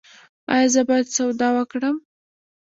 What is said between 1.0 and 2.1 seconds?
سودا وکړم؟